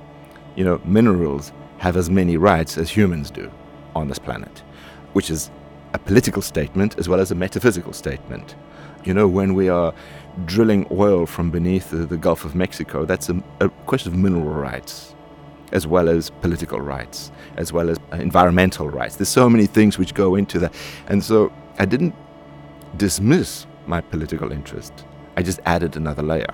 [0.56, 3.50] You know, minerals have as many rights as humans do
[3.94, 4.62] on this planet,
[5.12, 5.50] which is
[5.94, 8.54] a political statement as well as a metaphysical statement.
[9.04, 9.94] You know, when we are
[10.44, 14.44] drilling oil from beneath the, the Gulf of Mexico, that's a, a, question of mineral
[14.44, 15.14] rights
[15.72, 19.16] as well as political rights, as well as uh, environmental rights.
[19.16, 20.74] There's so many things which go into that.
[21.08, 22.14] And so I didn't
[22.96, 25.04] dismiss my political interest.
[25.38, 26.52] I just added another layer.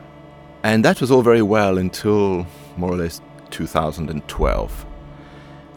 [0.62, 4.87] And that was all very well until more or less 2012.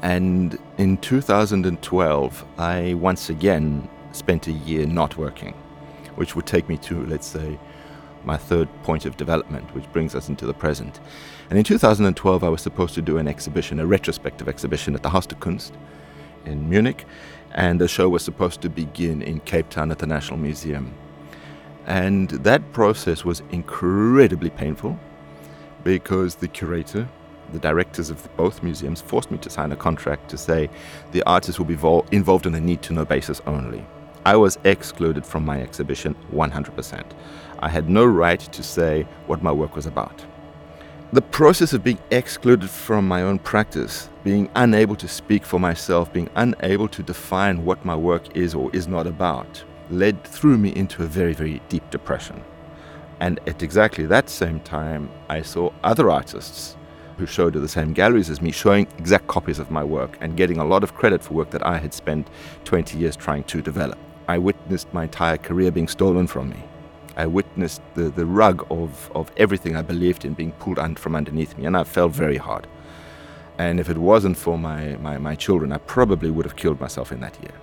[0.01, 5.53] And in 2012, I once again spent a year not working,
[6.16, 7.58] which would take me to, let's say,
[8.26, 10.99] my third point of development, which brings us into the present.
[11.49, 15.12] And in 2012, I was supposed to do an exhibition, a retrospective exhibition at the
[15.12, 15.72] Haus der Kunst
[16.43, 17.05] in Munich,
[17.53, 20.93] and the show was supposed to begin in Cape Town at the National Museum.
[21.88, 24.99] And that process was incredibly painful
[25.85, 27.07] because the curator,
[27.53, 30.69] the directors of both museums, forced me to sign a contract to say
[31.13, 33.85] the artist will be vol- involved on a need to know basis only.
[34.25, 37.05] I was excluded from my exhibition 100%.
[37.59, 40.25] I had no right to say what my work was about.
[41.13, 46.11] The process of being excluded from my own practice, being unable to speak for myself,
[46.11, 50.75] being unable to define what my work is or is not about, led through me
[50.75, 52.43] into a very, very deep depression.
[53.19, 56.75] And at exactly that same time, I saw other artists
[57.17, 60.38] who showed at the same galleries as me showing exact copies of my work and
[60.38, 62.29] getting a lot of credit for work that I had spent
[62.65, 63.97] 20 years trying to develop.
[64.27, 66.63] I witnessed my entire career being stolen from me.
[67.15, 71.15] I witnessed the, the rug of, of everything I believed in being pulled un- from
[71.15, 72.67] underneath me, and I felt very hard.
[73.57, 77.11] And if it wasn't for my, my, my children, I probably would have killed myself
[77.11, 77.53] in that year.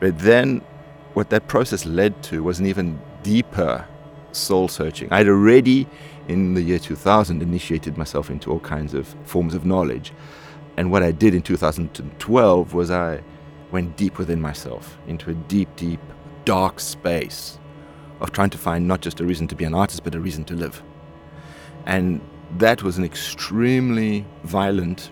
[0.00, 0.62] But then,
[1.18, 3.84] what that process led to was an even deeper
[4.30, 5.08] soul searching.
[5.10, 5.88] I'd already,
[6.28, 10.12] in the year 2000, initiated myself into all kinds of forms of knowledge.
[10.76, 13.24] And what I did in 2012 was I
[13.72, 15.98] went deep within myself, into a deep, deep,
[16.44, 17.58] dark space
[18.20, 20.44] of trying to find not just a reason to be an artist, but a reason
[20.44, 20.84] to live.
[21.84, 22.20] And
[22.58, 25.10] that was an extremely violent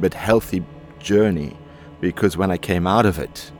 [0.00, 0.64] but healthy
[0.98, 1.56] journey
[2.00, 3.52] because when I came out of it,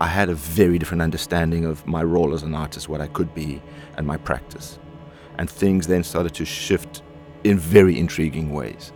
[0.00, 3.34] I had a very different understanding of my role as an artist, what I could
[3.34, 3.60] be,
[3.98, 4.78] and my practice.
[5.36, 7.02] And things then started to shift
[7.44, 8.92] in very intriguing ways.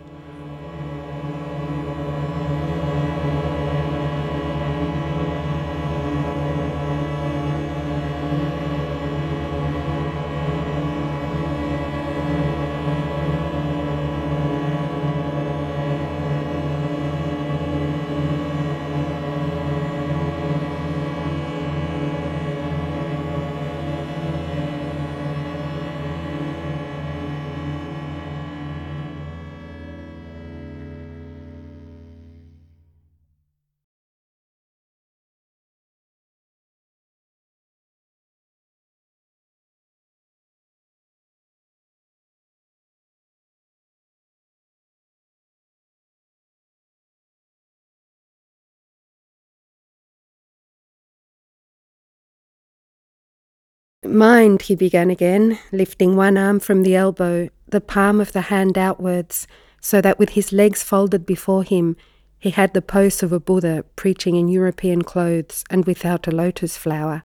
[54.07, 58.77] Mind, he began again, lifting one arm from the elbow, the palm of the hand
[58.77, 59.47] outwards,
[59.81, 61.95] so that with his legs folded before him,
[62.39, 66.77] he had the pose of a Buddha preaching in European clothes and without a lotus
[66.77, 67.23] flower.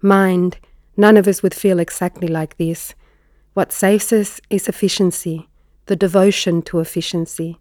[0.00, 0.58] Mind,
[0.96, 2.94] none of us would feel exactly like this.
[3.54, 5.48] What saves us is efficiency,
[5.86, 7.58] the devotion to efficiency.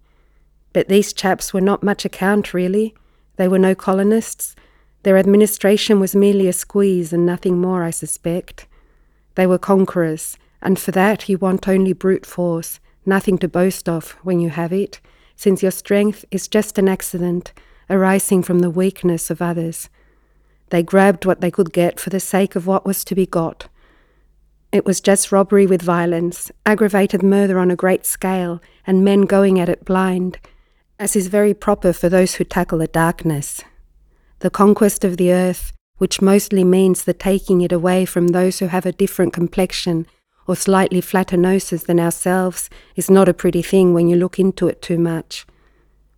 [0.74, 2.96] But these chaps were not much account, really.
[3.36, 4.56] They were no colonists.
[5.04, 8.68] Their administration was merely a squeeze and nothing more, I suspect.
[9.36, 14.12] They were conquerors, and for that you want only brute force, nothing to boast of
[14.24, 15.02] when you have it,
[15.36, 17.52] since your strength is just an accident
[17.90, 19.90] arising from the weakness of others.
[20.70, 23.68] They grabbed what they could get for the sake of what was to be got.
[24.72, 29.60] It was just robbery with violence, aggravated murder on a great scale, and men going
[29.60, 30.40] at it blind,
[30.98, 33.62] as is very proper for those who tackle a darkness.
[34.42, 38.68] The conquest of the earth, which mostly means the taking it away from those who
[38.68, 40.08] have a different complexion
[40.48, 44.68] or slightly flatter noses than ourselves, is not a pretty thing when you look into
[44.68, 45.46] it too much.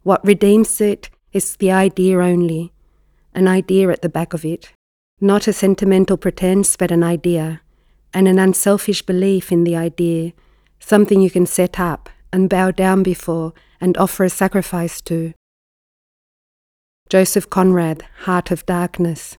[0.03, 2.71] What redeems it is the idea only,
[3.33, 4.71] an idea at the back of it,
[5.19, 7.59] not a sentimental pretense, but an idea,
[8.13, 10.31] and an unselfish belief in the idea,
[10.79, 13.51] something you can set up and bow down before
[13.81, 15.33] and offer a sacrifice to.
[17.13, 19.37] Joseph Conrad, Heart of Darkness.